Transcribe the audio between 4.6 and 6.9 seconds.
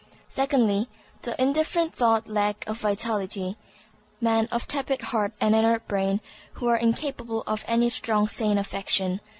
tepid heart and inert brain, who are